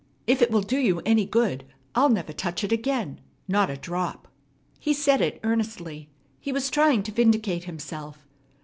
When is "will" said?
0.49-0.63